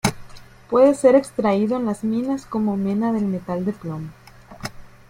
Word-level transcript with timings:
Puede 0.71 0.95
ser 0.95 1.13
extraído 1.13 1.77
en 1.77 1.85
las 1.85 2.03
minas 2.03 2.47
como 2.47 2.75
mena 2.75 3.13
del 3.13 3.25
metal 3.25 3.65
de 3.65 3.71
plomo. 3.73 4.09